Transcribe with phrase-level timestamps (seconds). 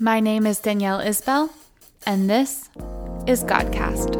[0.00, 1.50] My name is Danielle Isbell,
[2.06, 2.70] and this
[3.26, 4.14] is Godcast.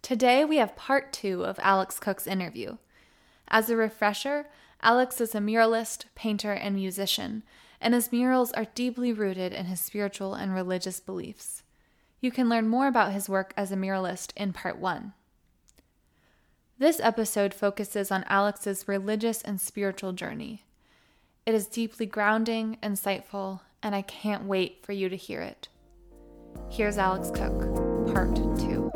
[0.00, 2.78] Today we have part two of Alex Cook's interview.
[3.48, 4.46] As a refresher,
[4.80, 7.42] Alex is a muralist, painter, and musician,
[7.82, 11.64] and his murals are deeply rooted in his spiritual and religious beliefs.
[12.22, 15.12] You can learn more about his work as a muralist in part one.
[16.76, 20.64] This episode focuses on Alex's religious and spiritual journey.
[21.46, 25.68] It is deeply grounding, insightful, and I can't wait for you to hear it.
[26.68, 27.60] Here's Alex Cook,
[28.12, 28.90] part two.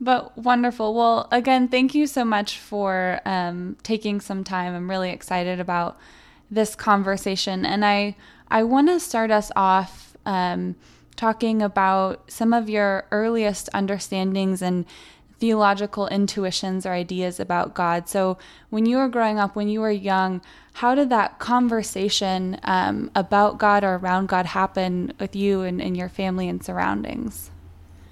[0.00, 0.92] But wonderful.
[0.92, 4.74] Well, again, thank you so much for um, taking some time.
[4.74, 6.00] I'm really excited about
[6.50, 8.16] this conversation, and I
[8.50, 10.76] I want to start us off um,
[11.16, 14.86] talking about some of your earliest understandings and
[15.38, 18.08] theological intuitions or ideas about God.
[18.08, 18.38] So,
[18.68, 20.42] when you were growing up, when you were young,
[20.74, 25.96] how did that conversation um, about God or around God happen with you and, and
[25.96, 27.50] your family and surroundings?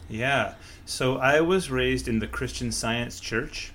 [0.08, 0.54] Yeah.
[0.86, 3.72] So I was raised in the Christian Science Church,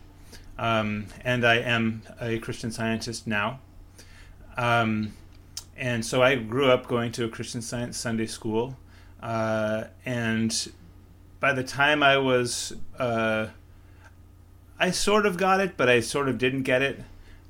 [0.58, 3.60] um, and I am a Christian Scientist now.
[4.58, 5.14] Um,
[5.78, 8.78] and so I grew up going to a Christian Science Sunday school,
[9.22, 10.72] uh, and
[11.40, 13.48] by the time I was, uh,
[14.80, 17.02] I sort of got it, but I sort of didn't get it,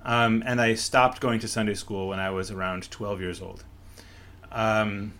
[0.04, 3.64] um, and I stopped going to Sunday school when I was around 12 years old.
[4.52, 5.14] Um,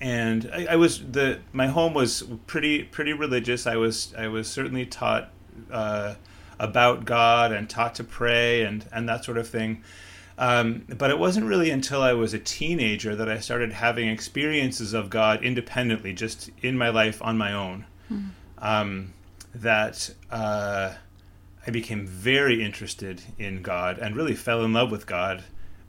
[0.00, 3.66] and I, I, was the my home was pretty pretty religious.
[3.66, 5.30] I was I was certainly taught
[5.70, 6.14] uh,
[6.58, 9.82] about God and taught to pray and and that sort of thing.
[10.38, 14.94] Um, but it wasn't really until I was a teenager that I started having experiences
[14.94, 17.84] of God independently, just in my life on my own.
[18.10, 18.30] Mm.
[18.58, 19.12] Um,
[19.54, 20.94] that uh,
[21.66, 25.44] I became very interested in God and really fell in love with God,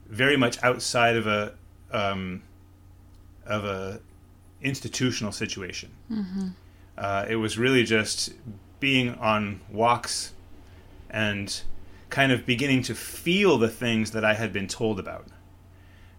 [0.06, 1.54] very much outside of a
[1.90, 2.42] um,
[3.46, 4.00] of a
[4.60, 5.90] institutional situation.
[6.10, 6.48] Mm-hmm.
[6.96, 8.32] Uh, it was really just
[8.80, 10.32] being on walks
[11.10, 11.62] and
[12.14, 15.26] kind of beginning to feel the things that I had been told about.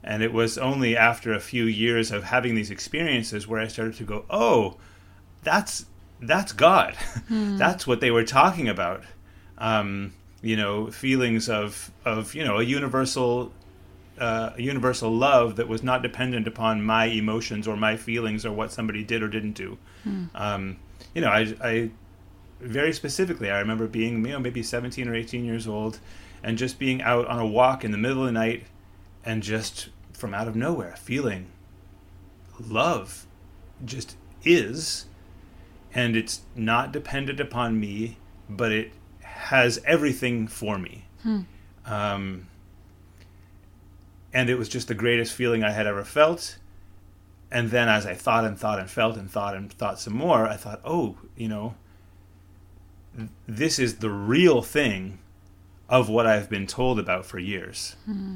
[0.04, 3.96] And it was only after a few years of having these experiences where I started
[3.96, 4.76] to go, "Oh,
[5.44, 5.86] that's
[6.22, 6.96] that's God.
[7.30, 7.58] Mm.
[7.58, 9.04] that's what they were talking about."
[9.58, 13.54] Um, you know, feelings of of you know a universal
[14.20, 18.52] uh, a universal love that was not dependent upon my emotions or my feelings or
[18.52, 19.78] what somebody did or didn't do.
[20.04, 20.26] Hmm.
[20.36, 20.78] Um,
[21.14, 21.90] you know, I, I,
[22.60, 26.00] very specifically, I remember being, you know, maybe 17 or 18 years old
[26.44, 28.64] and just being out on a walk in the middle of the night
[29.24, 31.48] and just from out of nowhere feeling
[32.70, 33.26] love
[33.84, 34.16] just
[34.46, 35.08] is
[35.94, 38.16] and it's not dependent upon me
[38.50, 41.42] but it has everything for me hmm.
[41.86, 42.48] um,
[44.36, 46.58] and it was just the greatest feeling I had ever felt.
[47.50, 50.46] And then as I thought and thought and felt and thought and thought some more,
[50.46, 51.76] I thought, oh, you know,
[53.48, 55.20] this is the real thing
[55.88, 57.96] of what I've been told about for years.
[58.10, 58.36] Mm-hmm.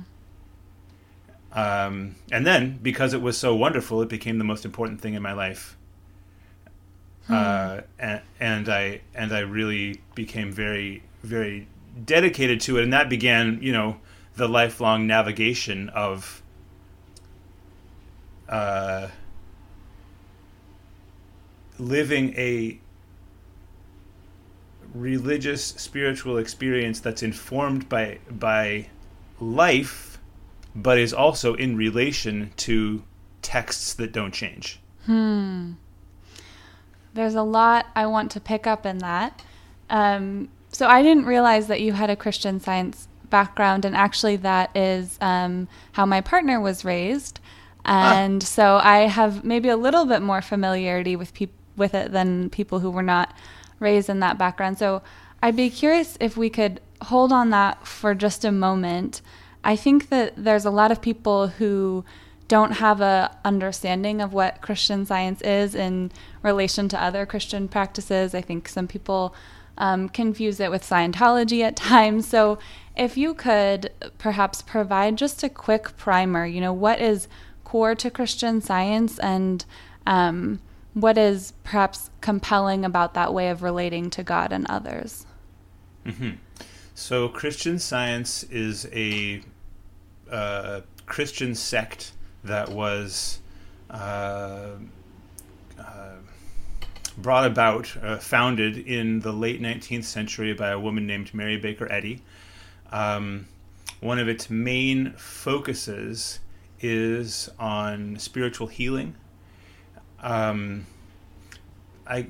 [1.52, 5.22] Um, and then, because it was so wonderful, it became the most important thing in
[5.22, 5.76] my life.
[7.26, 7.34] Hmm.
[7.34, 11.68] Uh, and, and I and I really became very very
[12.06, 13.98] dedicated to it, and that began, you know,
[14.36, 16.42] the lifelong navigation of
[18.48, 19.08] uh,
[21.78, 22.80] living a
[24.94, 28.88] religious spiritual experience that's informed by by
[29.40, 30.10] life
[30.76, 33.04] but is also in relation to
[33.42, 34.80] texts that don't change.
[35.06, 35.74] Hmm.
[37.14, 39.44] There's a lot I want to pick up in that.
[39.90, 44.76] Um, so I didn't realize that you had a Christian science background, and actually, that
[44.76, 47.40] is um, how my partner was raised.
[47.86, 48.20] Ah.
[48.20, 48.46] And ah.
[48.46, 52.80] so I have maybe a little bit more familiarity with people with it than people
[52.80, 53.34] who were not
[53.80, 54.78] raised in that background.
[54.78, 55.02] So
[55.42, 59.22] I'd be curious if we could hold on that for just a moment.
[59.64, 62.04] I think that there's a lot of people who
[62.48, 66.12] don't have a understanding of what Christian science is in
[66.42, 68.34] relation to other Christian practices.
[68.34, 69.36] I think some people
[69.78, 72.28] um, confuse it with Scientology at times.
[72.28, 72.58] So
[72.98, 77.28] if you could perhaps provide just a quick primer, you know, what is
[77.64, 79.64] core to Christian science and
[80.08, 80.60] um,
[80.94, 85.26] what is perhaps compelling about that way of relating to God and others?
[86.06, 86.32] Mm-hmm.
[86.96, 89.42] So, Christian science is a
[90.30, 92.12] uh, Christian sect
[92.44, 93.40] that was
[93.90, 94.72] uh,
[95.80, 96.12] uh,
[97.18, 101.92] brought about, uh, founded in the late 19th century by a woman named Mary Baker
[101.92, 102.22] Eddy.
[102.92, 103.48] Um,
[104.00, 106.40] one of its main focuses
[106.80, 109.16] is on spiritual healing.
[110.22, 110.86] Um,
[112.10, 112.26] I,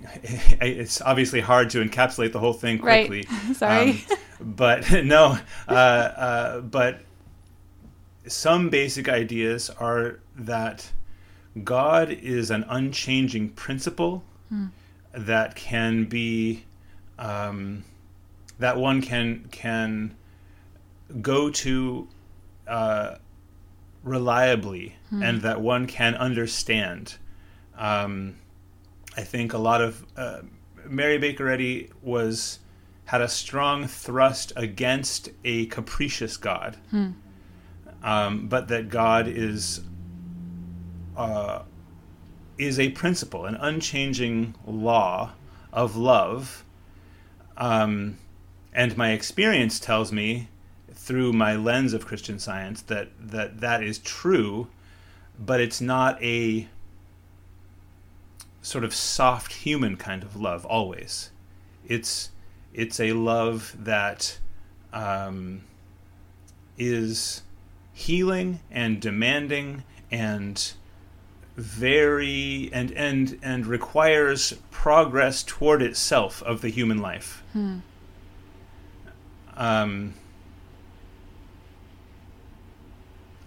[0.60, 3.26] it's obviously hard to encapsulate the whole thing quickly.
[3.30, 3.56] Right.
[3.56, 3.92] Sorry.
[3.92, 5.38] Um, but no,
[5.70, 7.00] uh, uh, but
[8.28, 10.92] some basic ideas are that
[11.64, 14.68] God is an unchanging principle hmm.
[15.14, 16.66] that can be
[17.18, 17.86] um,
[18.60, 20.14] that one can can
[21.22, 22.08] go to
[22.68, 23.16] uh,
[24.04, 25.24] reliably hmm.
[25.24, 27.16] and that one can understand.
[27.80, 28.36] Um,
[29.18, 30.42] I think a lot of uh,
[30.86, 32.60] Mary Baker Eddy was
[33.06, 37.12] had a strong thrust against a capricious God, hmm.
[38.04, 39.82] um, but that God is
[41.18, 41.64] uh,
[42.58, 45.32] is a principle, an unchanging law
[45.74, 46.64] of love.
[47.58, 48.18] Um,
[48.74, 50.50] and my experience tells me,
[50.94, 54.68] through my lens of Christian Science, that that that is true,
[55.40, 56.68] but it's not a
[58.62, 61.32] sort of soft human kind of love always.
[61.88, 62.32] It's
[62.74, 64.40] it's a love that
[64.94, 65.62] um,
[66.78, 67.44] is
[67.94, 70.74] healing and demanding and
[71.56, 77.44] very and and and requires progress toward itself of the human life.
[77.54, 77.80] Hmm.
[79.58, 80.14] Um,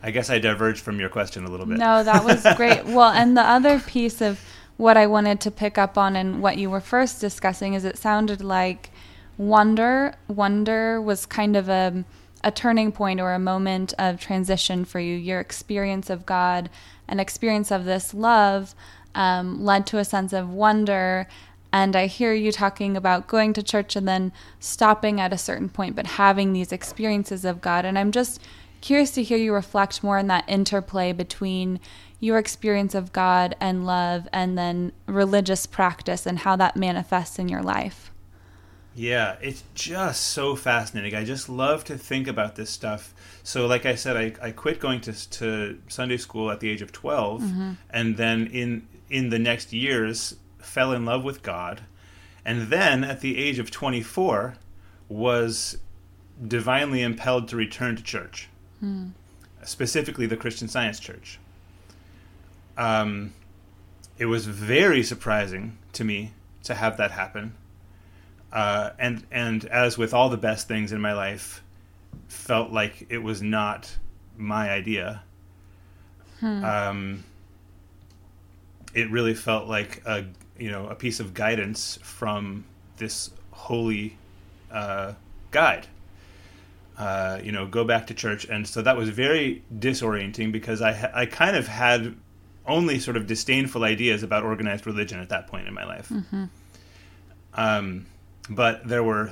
[0.03, 1.79] I guess I diverged from your question a little bit.
[1.79, 2.85] No, that was great.
[2.87, 4.39] well, and the other piece of
[4.83, 7.97] what I wanted to pick up on and what you were first discussing is it
[7.97, 8.91] sounded like
[9.39, 12.05] wonder wonder was kind of a
[12.43, 15.15] a turning point or a moment of transition for you.
[15.15, 16.69] Your experience of God
[17.07, 18.75] and experience of this love
[19.15, 21.29] um, led to a sense of wonder.
[21.73, 25.69] And I hear you talking about going to church and then stopping at a certain
[25.69, 27.85] point, but having these experiences of God.
[27.85, 28.41] And I'm just
[28.81, 31.79] curious to hear you reflect more on that interplay between
[32.23, 37.49] your experience of God and love and then religious practice and how that manifests in
[37.49, 38.13] your life.
[38.95, 41.17] Yeah, it's just so fascinating.
[41.17, 43.13] I just love to think about this stuff.
[43.43, 46.81] So, like I said, I, I quit going to, to Sunday school at the age
[46.81, 47.73] of 12, mm-hmm.
[47.91, 51.83] and then in in the next years fell in love with God,
[52.45, 54.55] and then at the age of 24
[55.09, 55.79] was
[56.47, 58.49] divinely impelled to return to church,
[58.83, 59.11] mm.
[59.65, 61.41] specifically the Christian Science Church.
[62.77, 63.33] Um,
[64.19, 66.33] it was very surprising to me
[66.65, 67.55] to have that happen
[68.53, 71.63] uh, and and as with all the best things in my life,
[72.29, 73.97] felt like it was not
[74.37, 75.23] my idea.
[76.41, 76.65] Hmm.
[76.65, 77.25] Um,
[78.95, 80.27] it really felt like a
[80.59, 82.65] you know a piece of guidance from
[82.99, 84.17] this holy
[84.71, 85.15] uh,
[85.51, 85.87] guide.
[86.99, 91.11] Uh, you know, go back to church, and so that was very disorienting because I
[91.15, 92.15] I kind of had
[92.67, 96.09] only sort of disdainful ideas about organized religion at that point in my life.
[96.09, 96.45] Mm-hmm.
[97.55, 98.07] Um,
[98.49, 99.31] but there were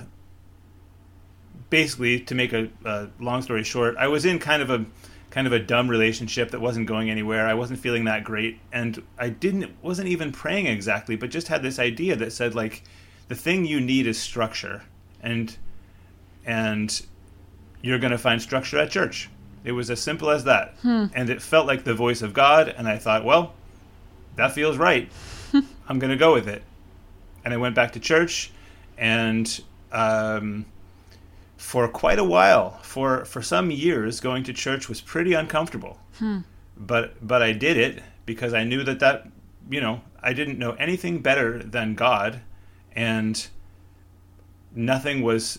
[1.71, 4.85] basically to make a, a, long story short i was in kind of a
[5.31, 9.03] kind of a dumb relationship that wasn't going anywhere i wasn't feeling that great and
[9.19, 12.83] i didn't wasn't even praying exactly but just had this idea that said like
[13.29, 14.83] the thing you need is structure
[15.23, 15.57] and
[16.45, 17.03] and
[17.83, 19.31] you're going to find structure at church
[19.65, 21.07] it was as simple as that hmm.
[21.15, 23.53] and it felt like the voice of god and i thought well
[24.37, 25.11] that feels right
[25.89, 26.63] i'm going to go with it
[27.45, 28.51] and i went back to church
[28.99, 29.63] and
[29.93, 30.67] um,
[31.61, 35.99] for quite a while, for for some years, going to church was pretty uncomfortable.
[36.19, 36.39] Hmm.
[36.77, 39.29] But but I did it because I knew that that
[39.69, 42.41] you know I didn't know anything better than God,
[42.97, 43.47] and
[44.75, 45.59] nothing was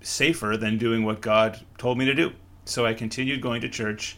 [0.00, 2.32] safer than doing what God told me to do.
[2.64, 4.16] So I continued going to church,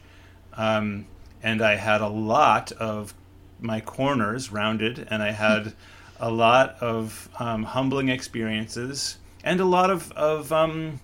[0.55, 1.07] um,
[1.43, 3.15] and I had a lot of
[3.61, 5.73] my corners rounded, and I had
[6.21, 11.01] a lot of um, humbling experiences and a lot of, of um,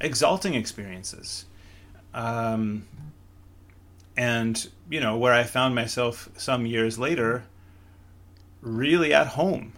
[0.00, 1.46] exalting experiences.
[2.12, 2.86] Um,
[4.16, 7.44] and, you know, where I found myself some years later
[8.60, 9.72] really at home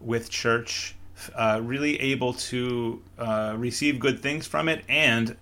[0.00, 0.94] with church,
[1.34, 5.36] uh, really able to uh, receive good things from it, and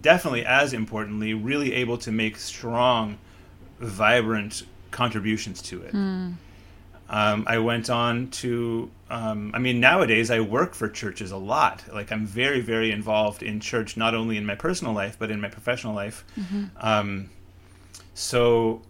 [0.00, 3.18] definitely as importantly, really able to make strong,
[3.80, 5.92] vibrant contributions to it.
[5.92, 6.34] Mm.
[7.08, 11.84] Um, I went on to, um, I mean, nowadays I work for churches a lot.
[11.92, 15.40] Like I'm very, very involved in church, not only in my personal life, but in
[15.40, 16.24] my professional life.
[16.78, 17.28] Um,
[18.14, 18.80] so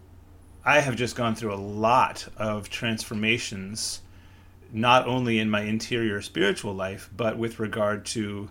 [0.63, 4.01] I have just gone through a lot of transformations,
[4.71, 8.49] not only in my interior spiritual life, but with regard to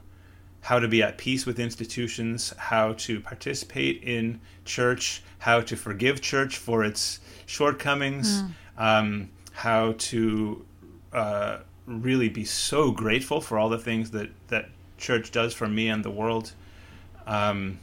[0.65, 6.23] how to be at peace with institutions, how to participate in church, how to forgive
[6.23, 8.43] church for its shortcomings,
[8.79, 10.65] um, how to
[11.13, 15.89] uh, really be so grateful for all the things that, that church does for me
[15.89, 16.55] and the world.
[17.27, 17.79] Um,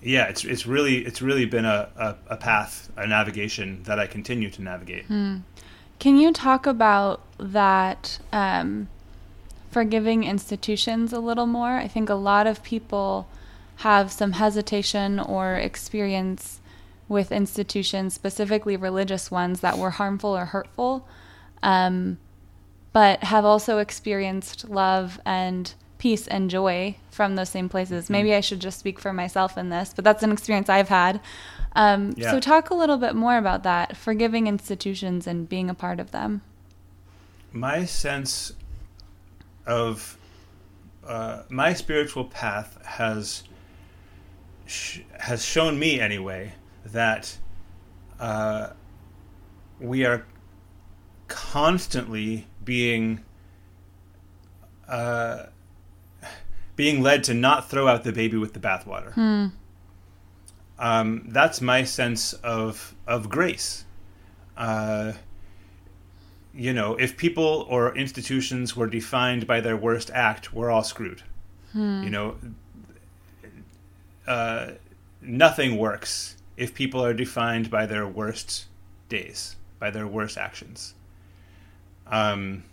[0.00, 4.06] yeah, it's it's really it's really been a, a, a path, a navigation that I
[4.06, 5.06] continue to navigate.
[5.98, 8.88] Can you talk about that um,
[9.72, 11.76] forgiving institutions a little more?
[11.76, 13.26] I think a lot of people
[13.76, 16.60] have some hesitation or experience
[17.08, 21.06] with institutions, specifically religious ones, that were harmful or hurtful,
[21.62, 22.18] um,
[22.92, 28.10] but have also experienced love and peace and joy from those same places.
[28.10, 31.20] Maybe I should just speak for myself in this, but that's an experience I've had.
[31.74, 32.32] Um, Yeah.
[32.32, 36.10] So, talk a little bit more about that forgiving institutions and being a part of
[36.10, 36.42] them.
[37.54, 38.52] my sense
[39.66, 40.16] of
[41.06, 43.42] uh, my spiritual path has
[44.66, 46.52] sh- has shown me anyway
[46.84, 47.38] that
[48.20, 48.70] uh,
[49.80, 50.24] we are
[51.28, 53.20] constantly being
[54.88, 55.46] uh,
[56.76, 59.50] being led to not throw out the baby with the bathwater.
[60.78, 63.84] Um, that's my sense of of grace.
[66.54, 71.22] You know, if people or institutions were defined by their worst act, we're all screwed.
[71.74, 72.36] You know,
[74.26, 74.72] uh,
[75.22, 78.66] nothing works if people are defined by their worst
[79.08, 80.94] days, by their worst actions.
[82.06, 82.64] Um,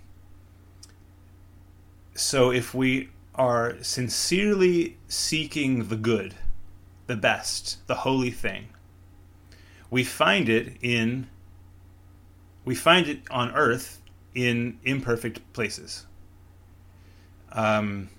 [2.14, 6.36] so if we are sincerely seeking the good,
[7.08, 8.68] the best, the holy thing,
[9.90, 11.28] we find it in
[12.70, 14.00] we find it on earth
[14.36, 16.06] in imperfect places.
[17.52, 18.10] Um,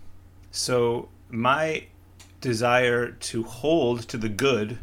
[0.50, 1.84] so my
[2.40, 4.78] desire to hold to the good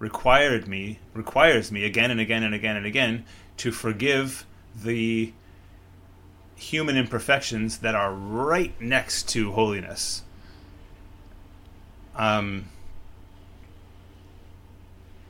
[0.00, 3.24] required me requires me again and again and again and again
[3.58, 4.44] to forgive
[4.74, 5.32] the
[6.56, 10.24] human imperfections that are right next to holiness.
[12.16, 12.70] Um,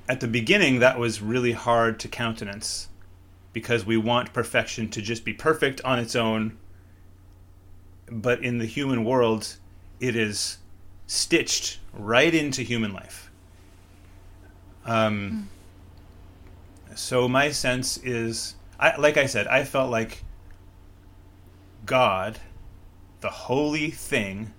[0.09, 2.89] at the beginning, that was really hard to countenance
[3.57, 6.59] because we want perfection to just be perfect on its own.
[8.07, 9.57] But in the human world,
[9.99, 10.59] it is
[11.07, 13.31] stitched right into human life.
[14.85, 15.49] Um,
[16.95, 20.23] So my sense is, I, like I said, I felt like
[21.87, 22.39] God,
[23.23, 24.53] the holy thing,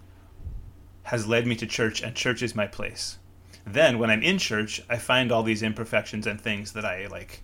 [1.04, 3.20] has led me to church, and church is my place.
[3.63, 7.44] Then, when I'm in church, I find all these imperfections and things that I like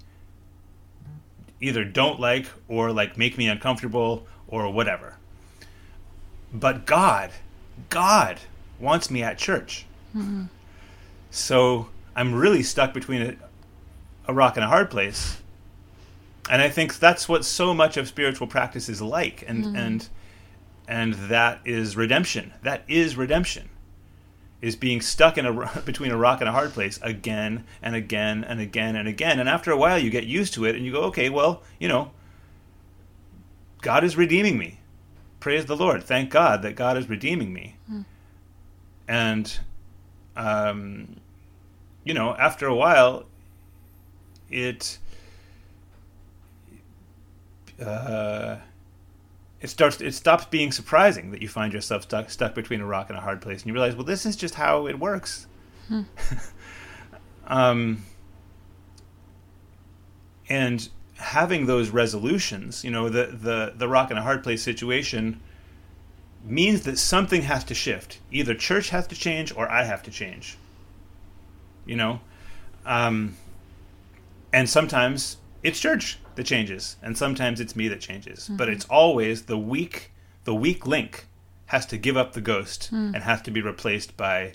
[1.63, 5.15] either don't like or like make me uncomfortable or whatever.
[6.53, 7.31] But God,
[7.89, 8.39] God
[8.79, 9.85] wants me at church.
[10.15, 10.45] Mm-hmm.
[11.31, 13.35] So I'm really stuck between a,
[14.27, 15.41] a rock and a hard place.
[16.49, 19.75] And I think that's what so much of spiritual practice is like and mm-hmm.
[19.75, 20.09] and
[20.85, 22.53] and that is redemption.
[22.61, 23.69] That is redemption.
[24.63, 28.43] Is being stuck in a between a rock and a hard place again and again
[28.43, 29.39] and again and again.
[29.39, 31.87] And after a while you get used to it and you go, "Okay, well, you
[31.89, 32.11] know,
[33.81, 34.79] God is redeeming me.
[35.41, 36.03] Praise the Lord.
[36.03, 37.75] Thank God that God is redeeming me."
[39.07, 39.59] And
[40.37, 41.17] um
[42.05, 43.25] you know, after a while
[44.49, 44.97] it
[47.83, 48.57] uh,
[49.63, 53.09] it starts it stops being surprising that you find yourself stuck stuck between a rock
[53.09, 55.47] and a hard place and you realize well this is just how it works.
[57.45, 58.05] Um,
[60.47, 65.41] and having those resolutions you know the, the the rock and a hard place situation
[66.45, 68.19] means that something has to shift.
[68.31, 70.57] Either church has to change or i have to change
[71.85, 72.19] you know?
[72.85, 73.37] Um,
[74.51, 76.97] and sometimes it's church that changes.
[77.01, 78.49] And sometimes it's me that changes.
[78.49, 80.11] But it's always the weak
[80.45, 81.25] the weak link
[81.67, 84.53] has to give up the ghost and has to be replaced by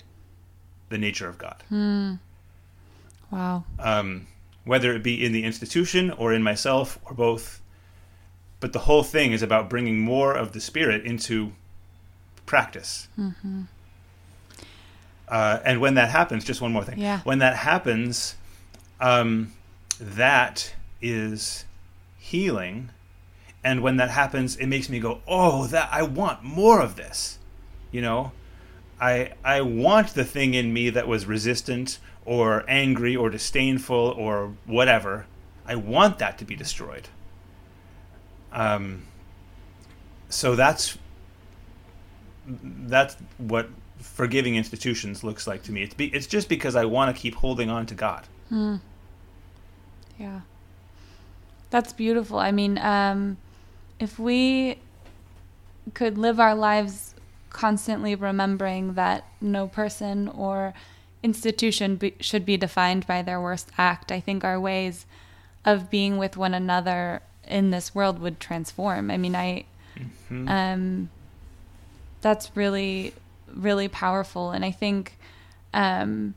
[0.89, 1.63] the nature of god.
[3.31, 3.63] Wow.
[3.79, 4.27] um,
[4.65, 7.61] whether it be in the institution or in myself or both
[8.59, 11.53] but the whole thing is about bringing more of the spirit into
[12.45, 13.07] practice.
[15.27, 16.99] Uh, and when that happens just one more thing.
[16.99, 17.19] Yeah.
[17.23, 18.35] when that happens
[18.99, 19.53] um,
[19.99, 21.65] that is
[22.29, 22.91] healing.
[23.63, 27.39] And when that happens, it makes me go, "Oh, that I want more of this."
[27.91, 28.31] You know,
[29.01, 34.53] I I want the thing in me that was resistant or angry or disdainful or
[34.65, 35.25] whatever.
[35.65, 37.09] I want that to be destroyed.
[38.51, 39.03] Um,
[40.29, 40.97] so that's
[42.47, 43.69] that's what
[43.99, 45.83] forgiving institutions looks like to me.
[45.83, 48.27] It's be, it's just because I want to keep holding on to God.
[48.49, 48.75] Hmm.
[50.17, 50.41] Yeah,
[51.69, 52.39] that's beautiful.
[52.39, 53.37] I mean, um,
[53.99, 54.79] if we
[55.93, 57.15] could live our lives
[57.49, 60.73] constantly remembering that no person or
[61.21, 65.05] institution be, should be defined by their worst act, I think our ways
[65.65, 69.11] of being with one another in this world would transform.
[69.11, 69.65] I mean, I,
[69.97, 70.47] mm-hmm.
[70.47, 71.09] um,
[72.21, 73.13] that's really,
[73.53, 74.51] really powerful.
[74.51, 75.17] And I think,
[75.73, 76.35] um,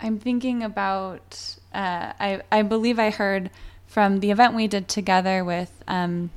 [0.00, 3.50] I'm thinking about, uh, I, I believe I heard
[3.92, 6.30] from the event we did together with, um,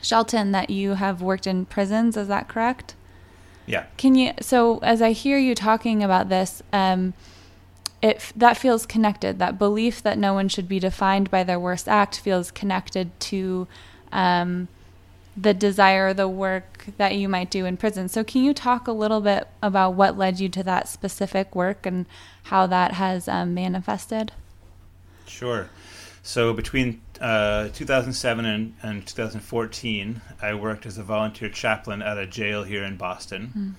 [0.00, 2.16] Shelton that you have worked in prisons.
[2.16, 2.94] Is that correct?
[3.66, 3.86] Yeah.
[3.96, 4.34] Can you?
[4.40, 7.14] So as I hear you talking about this, um,
[8.00, 9.40] it that feels connected.
[9.40, 13.66] That belief that no one should be defined by their worst act feels connected to
[14.12, 14.68] um,
[15.36, 18.08] the desire, the work that you might do in prison.
[18.08, 21.84] So can you talk a little bit about what led you to that specific work
[21.84, 22.06] and
[22.44, 24.30] how that has um, manifested?
[25.26, 25.68] Sure.
[26.22, 32.26] So between uh, 2007 and, and, 2014, I worked as a volunteer chaplain at a
[32.26, 33.76] jail here in Boston.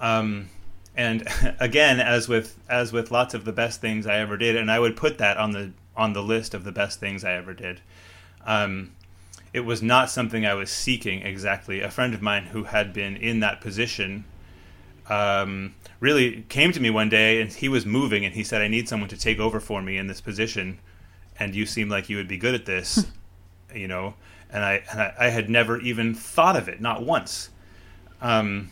[0.00, 0.04] Mm.
[0.04, 0.48] Um,
[0.96, 1.26] and
[1.60, 4.78] again, as with as with lots of the best things I ever did, and I
[4.78, 7.80] would put that on the on the list of the best things I ever did.
[8.44, 8.92] Um,
[9.52, 11.80] it was not something I was seeking exactly.
[11.80, 14.24] A friend of mine who had been in that position
[15.08, 18.68] um, really came to me one day, and he was moving, and he said, "I
[18.68, 20.78] need someone to take over for me in this position."
[21.38, 23.06] And you seem like you would be good at this,
[23.74, 24.14] you know.
[24.50, 27.50] And I, and I, I, had never even thought of it, not once.
[28.20, 28.70] Um,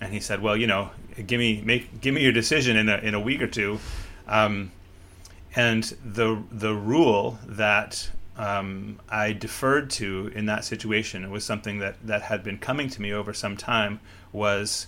[0.00, 0.90] and he said, "Well, you know,
[1.26, 3.78] give me make give me your decision in a in a week or two.
[4.26, 4.70] Um,
[5.56, 11.78] and the the rule that um, I deferred to in that situation, it was something
[11.78, 14.00] that that had been coming to me over some time,
[14.32, 14.86] was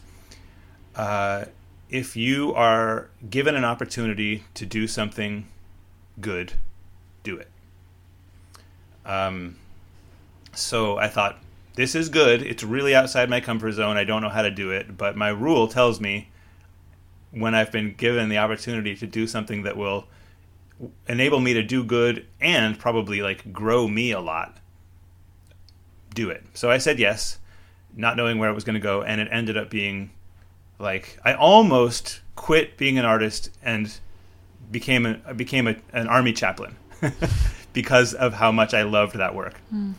[0.94, 1.46] uh,
[1.88, 5.48] if you are given an opportunity to do something
[6.20, 6.52] good
[7.22, 7.48] do it.
[9.04, 9.56] Um,
[10.52, 11.38] so I thought,
[11.74, 12.42] this is good.
[12.42, 13.96] It's really outside my comfort zone.
[13.96, 16.28] I don't know how to do it, but my rule tells me
[17.30, 20.06] when I've been given the opportunity to do something that will
[21.08, 24.56] enable me to do good and probably like grow me a lot,
[26.14, 26.44] do it.
[26.54, 27.38] So I said yes,
[27.96, 30.10] not knowing where it was going to go, and it ended up being
[30.78, 33.92] like I almost quit being an artist and
[34.70, 36.76] became a became a, an army chaplain.
[37.72, 39.60] because of how much I loved that work.
[39.72, 39.94] Mm.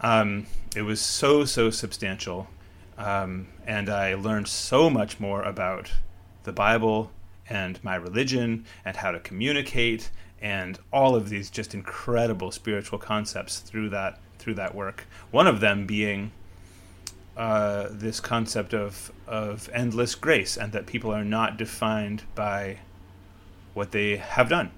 [0.00, 2.48] Um, it was so so substantial,
[2.96, 5.92] um, and I learned so much more about
[6.44, 7.10] the Bible
[7.48, 13.58] and my religion and how to communicate and all of these just incredible spiritual concepts
[13.58, 15.06] through that through that work.
[15.30, 16.32] One of them being
[17.36, 22.78] uh, this concept of of endless grace and that people are not defined by
[23.74, 24.70] what they have done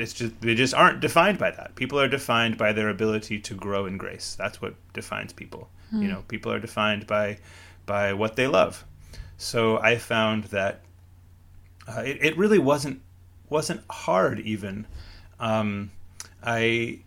[0.00, 1.74] it's just they just aren't defined by that.
[1.74, 4.34] People are defined by their ability to grow in grace.
[4.38, 5.68] That's what defines people.
[5.90, 6.02] Hmm.
[6.02, 7.38] You know, people are defined by
[7.86, 8.84] by what they love.
[9.36, 10.80] So I found that
[11.86, 13.00] uh, it, it really wasn't
[13.48, 14.86] wasn't hard even.
[15.40, 15.90] Um,
[16.42, 17.00] I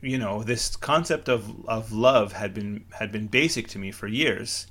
[0.00, 4.06] you know this concept of of love had been had been basic to me for
[4.06, 4.66] years.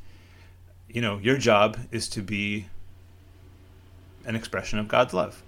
[0.90, 2.68] You know, your job is to be
[4.26, 5.42] an expression of God's love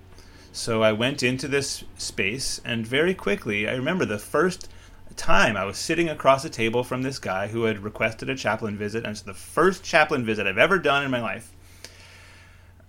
[0.56, 4.70] so I went into this space, and very quickly, I remember the first
[5.18, 8.78] time I was sitting across a table from this guy who had requested a chaplain
[8.78, 11.52] visit, and it's the first chaplain visit I've ever done in my life.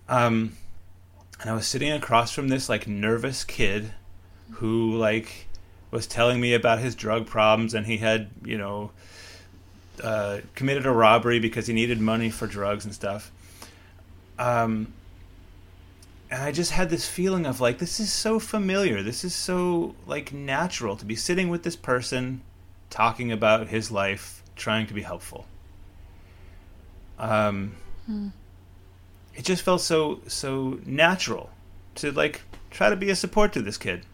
[0.07, 0.55] Um,
[1.41, 3.91] and I was sitting across from this like nervous kid
[4.51, 5.47] who like
[5.91, 8.91] was telling me about his drug problems, and he had you know
[10.01, 13.29] uh, committed a robbery because he needed money for drugs and stuff.
[14.39, 14.93] Um,
[16.29, 19.01] and I just had this feeling of like this is so familiar.
[19.01, 22.41] This is so like natural to be sitting with this person
[22.89, 25.45] talking about his life, trying to be helpful.
[27.17, 28.27] Um hmm.
[29.35, 31.49] it just felt so so natural
[31.95, 34.05] to like try to be a support to this kid.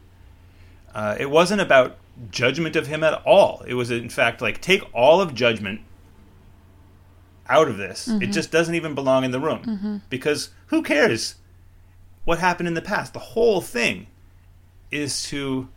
[0.93, 1.97] Uh, it wasn't about
[2.29, 3.63] judgment of him at all.
[3.65, 5.81] It was in fact like take all of judgment
[7.49, 8.07] out of this.
[8.07, 8.21] Mm-hmm.
[8.21, 9.97] It just doesn't even belong in the room mm-hmm.
[10.09, 11.35] because who cares
[12.25, 13.13] what happened in the past.
[13.13, 14.07] The whole thing
[14.91, 15.67] is to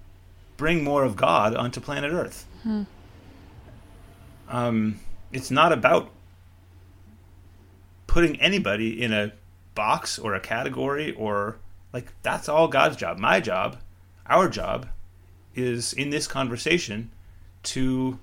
[0.57, 2.47] bring more of God onto planet Earth.
[2.63, 2.83] Hmm.
[4.49, 5.01] Um,
[5.33, 6.11] it's not about
[8.07, 9.33] putting anybody in a
[9.75, 11.59] box or a category or
[11.93, 13.19] like that's all God's job.
[13.19, 13.79] My job,
[14.27, 14.89] our job,
[15.55, 17.11] is in this conversation
[17.65, 18.19] to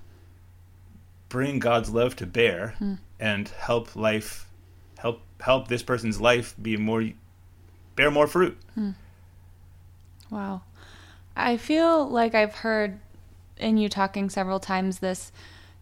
[1.28, 2.94] bring God's love to bear hmm.
[3.18, 4.48] and help life
[4.98, 7.04] help help this person's life be more
[7.96, 8.56] bear more fruit.
[8.74, 8.90] Hmm.
[10.30, 10.62] Wow.
[11.36, 12.98] I feel like I've heard
[13.56, 15.32] in you talking several times this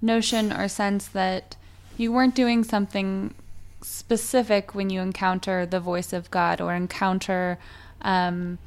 [0.01, 1.57] notion or sense that
[1.97, 3.35] you weren't doing something
[3.83, 7.59] specific when you encounter the voice of God or encounter
[8.03, 8.59] um,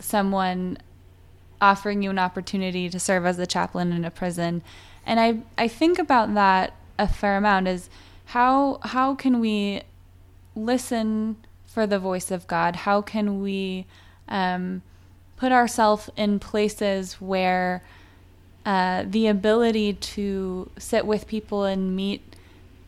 [0.00, 0.78] someone
[1.60, 4.62] offering you an opportunity to serve as a chaplain in a prison.
[5.04, 7.88] And I, I think about that a fair amount is
[8.26, 9.82] how how can we
[10.54, 11.36] listen
[11.68, 12.74] for the voice of God?
[12.74, 13.86] How can we
[14.28, 14.82] um,
[15.36, 17.84] put ourselves in places where
[18.66, 22.36] uh, the ability to sit with people and meet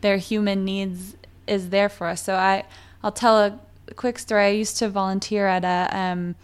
[0.01, 1.15] their human needs
[1.47, 2.23] is there for us.
[2.23, 2.65] So I,
[3.01, 3.59] I'll tell a
[3.95, 4.45] quick story.
[4.45, 6.35] I used to volunteer at a um,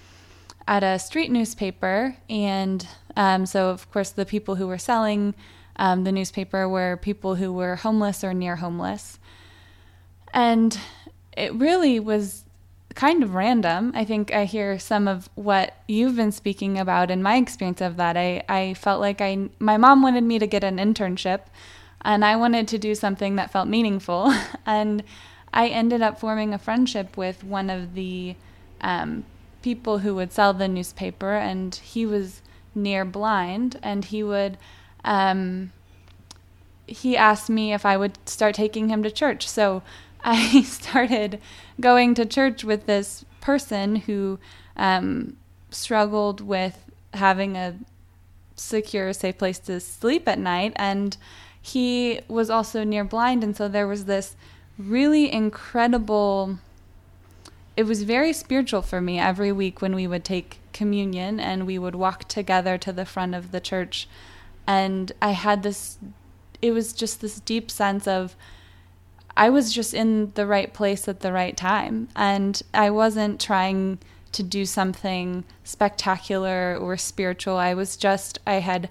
[0.68, 5.34] at a street newspaper, and um, so of course the people who were selling
[5.78, 9.20] um, the newspaper were people who were homeless or near homeless,
[10.34, 10.80] and
[11.38, 12.44] it really was
[12.96, 13.92] kind of random.
[13.96, 17.98] I think I hear some of what you've been speaking about in my experience of
[17.98, 18.18] that.
[18.18, 21.42] I, I felt like I my mom wanted me to get an internship
[22.02, 24.34] and I wanted to do something that felt meaningful.
[24.66, 25.04] and
[25.54, 28.36] I ended up forming a friendship with one of the
[28.82, 29.26] um,
[29.62, 32.42] people who would sell the newspaper, and he was
[32.76, 34.58] near blind, and he would.
[35.04, 35.72] Um,
[36.86, 39.48] he asked me if I would start taking him to church.
[39.48, 39.84] So
[40.24, 41.40] I started
[41.80, 44.40] going to church with this person who
[44.76, 45.38] um,
[45.72, 47.78] struggled with having a
[48.56, 50.74] secure, safe place to sleep at night.
[50.76, 51.18] And
[51.62, 53.44] he was also near blind.
[53.44, 54.36] And so there was this
[54.78, 56.60] really incredible,
[57.76, 61.80] it was very spiritual for me every week when we would take communion and we
[61.80, 64.08] would walk together to the front of the church.
[64.66, 65.98] And I had this,
[66.62, 68.36] it was just this deep sense of,
[69.38, 72.10] I was just in the right place at the right time.
[72.16, 74.00] And I wasn't trying
[74.32, 77.56] to do something spectacular or spiritual.
[77.56, 78.90] I was just, I had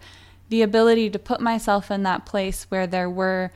[0.48, 3.50] the ability to put myself in that place where there were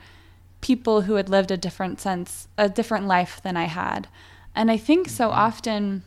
[0.59, 4.07] people who had lived a different sense, a different life than I had.
[4.53, 5.39] And I think so mm-hmm.
[5.39, 6.03] often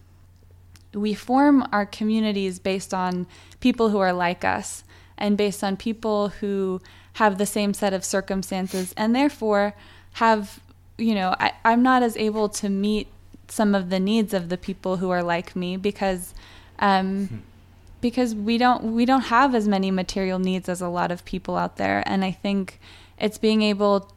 [0.93, 3.27] we form our communities based on
[3.61, 4.85] people who are like us
[5.17, 6.81] and based on people who
[7.15, 9.75] have the same set of circumstances and therefore
[10.15, 10.61] have
[10.99, 13.09] you know, I, I'm not as able to meet
[13.49, 16.35] some of the needs of the people who are like me because
[16.79, 17.37] um, hmm.
[18.01, 21.57] because we don't we don't have as many material needs as a lot of people
[21.57, 22.81] out there and I think
[23.19, 24.13] it's being able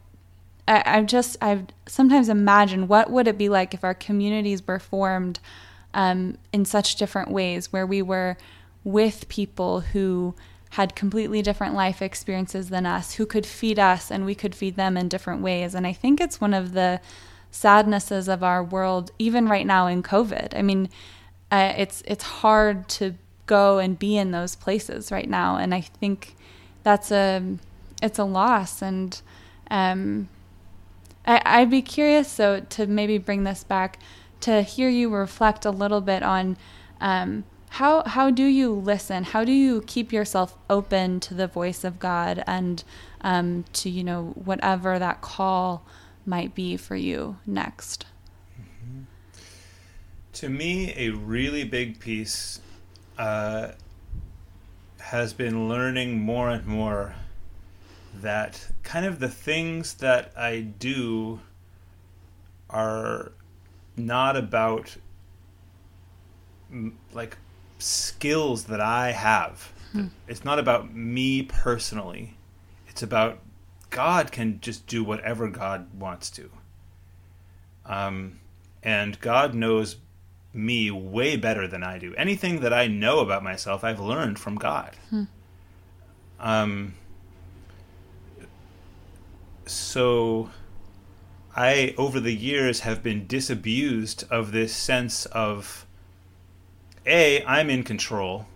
[0.66, 4.78] I, I just I've sometimes imagine what would it be like if our communities were
[4.78, 5.40] formed
[5.94, 8.36] um, in such different ways where we were
[8.84, 10.34] with people who
[10.70, 14.76] had completely different life experiences than us, who could feed us and we could feed
[14.76, 15.74] them in different ways.
[15.74, 17.00] And I think it's one of the
[17.50, 20.56] sadnesses of our world, even right now in COVID.
[20.56, 20.90] I mean,
[21.50, 23.14] uh, it's it's hard to
[23.46, 26.36] go and be in those places right now, and I think
[26.82, 27.56] that's a
[28.02, 28.82] it's a loss.
[28.82, 29.20] And
[29.70, 30.28] um,
[31.26, 33.98] I, I'd be curious, so to maybe bring this back
[34.42, 36.56] to hear you reflect a little bit on.
[37.00, 39.24] Um, how how do you listen?
[39.24, 42.82] How do you keep yourself open to the voice of God and
[43.20, 45.84] um, to you know whatever that call
[46.26, 48.06] might be for you next?
[48.60, 49.02] Mm-hmm.
[50.34, 52.60] To me, a really big piece
[53.16, 53.72] uh,
[55.00, 57.14] has been learning more and more
[58.14, 61.40] that kind of the things that I do
[62.70, 63.32] are
[63.96, 64.96] not about
[67.12, 67.36] like
[67.78, 69.72] skills that I have.
[69.92, 70.06] Hmm.
[70.26, 72.36] It's not about me personally.
[72.88, 73.40] It's about
[73.90, 76.50] God can just do whatever God wants to.
[77.86, 78.40] Um,
[78.82, 79.96] and God knows
[80.52, 82.14] me way better than I do.
[82.16, 84.96] Anything that I know about myself, I've learned from God.
[85.10, 85.24] Hmm.
[86.40, 86.94] Um,
[89.66, 90.50] so
[91.56, 95.86] I, over the years, have been disabused of this sense of
[97.08, 98.46] a, I'm in control.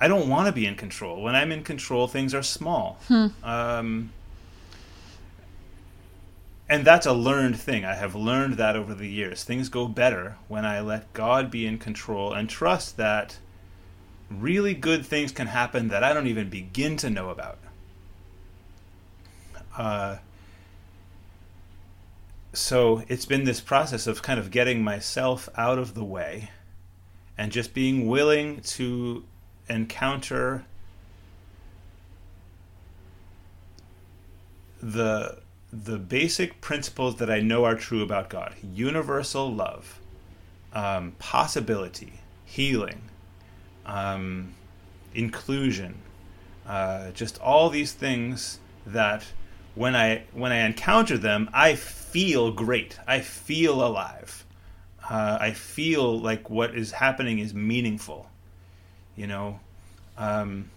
[0.00, 1.22] I don't want to be in control.
[1.22, 2.98] When I'm in control, things are small.
[3.08, 3.26] Hmm.
[3.42, 4.12] Um,
[6.68, 7.84] and that's a learned thing.
[7.84, 9.44] I have learned that over the years.
[9.44, 13.38] Things go better when I let God be in control and trust that
[14.28, 17.58] really good things can happen that I don't even begin to know about.
[19.76, 20.16] Uh,
[22.52, 26.50] so it's been this process of kind of getting myself out of the way
[27.38, 29.24] and just being willing to
[29.68, 30.64] encounter
[34.80, 35.38] the
[35.72, 40.00] the basic principles that I know are true about God: universal love,
[40.72, 43.02] um, possibility, healing,
[43.84, 44.54] um,
[45.14, 45.96] inclusion,
[46.66, 49.24] uh, just all these things that
[49.74, 52.98] when I when I encounter them, I feel great.
[53.06, 54.45] I feel alive.
[55.08, 58.28] Uh, I feel like what is happening is meaningful.
[59.14, 59.60] You know,
[60.18, 60.70] um,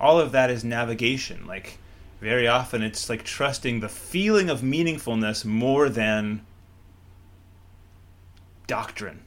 [0.00, 1.46] all of that is navigation.
[1.46, 1.78] Like
[2.20, 6.44] very often, it's like trusting the feeling of meaningfulness more than
[8.66, 9.22] doctrine.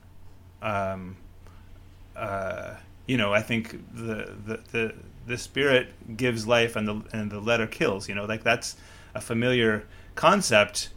[0.61, 1.17] Um,
[2.15, 4.95] uh, you know, I think the, the the
[5.27, 8.09] the spirit gives life and the and the letter kills.
[8.09, 8.75] You know, like that's
[9.13, 9.85] a familiar
[10.15, 10.89] concept.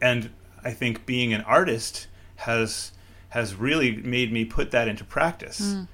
[0.00, 0.30] And
[0.64, 2.92] I think being an artist has
[3.30, 5.60] has really made me put that into practice.
[5.60, 5.88] Mm.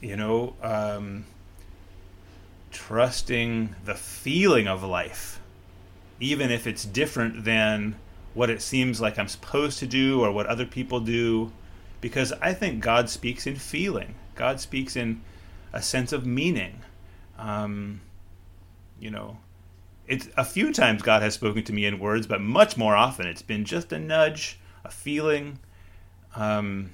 [0.00, 1.24] You know, um,
[2.70, 5.40] trusting the feeling of life,
[6.20, 7.96] even if it's different than
[8.34, 11.52] what it seems like I'm supposed to do or what other people do,
[12.00, 14.14] because I think God speaks in feeling.
[14.34, 15.22] God speaks in
[15.72, 16.80] a sense of meaning.
[17.38, 18.00] Um,
[19.00, 19.38] you know,
[20.06, 23.26] it's a few times God has spoken to me in words, but much more often
[23.26, 25.58] it's been just a nudge, a feeling.
[26.36, 26.90] Um,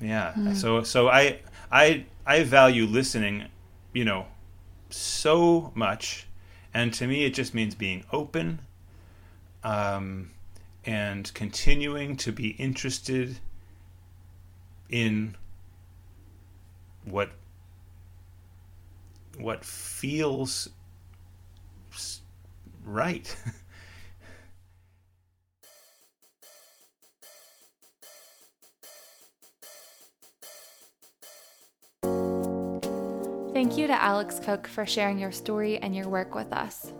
[0.00, 0.32] yeah.
[0.36, 0.56] Mm.
[0.56, 3.44] So so I I I value listening,
[3.92, 4.26] you know,
[4.90, 6.26] so much,
[6.72, 8.60] and to me it just means being open,
[9.62, 10.30] um,
[10.84, 13.38] and continuing to be interested
[14.90, 15.36] in
[17.04, 17.30] what
[19.38, 20.68] what feels
[22.84, 23.36] right.
[33.52, 36.92] Thank you to Alex Cook for sharing your story and your work with us.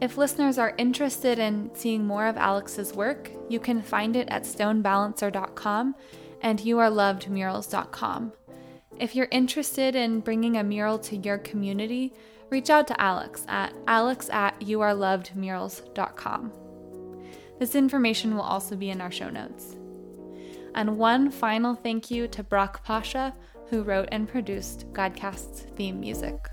[0.00, 4.42] If listeners are interested in seeing more of Alex's work, you can find it at
[4.42, 5.94] stonebalancer.com
[6.42, 8.32] and youarelovedmurals.com.
[9.00, 12.12] If you're interested in bringing a mural to your community,
[12.50, 16.52] reach out to Alex at alex at youarelovedmurals.com.
[17.58, 19.76] This information will also be in our show notes.
[20.74, 23.34] And one final thank you to Brock Pasha,
[23.68, 26.48] who wrote and produced Godcast's theme music.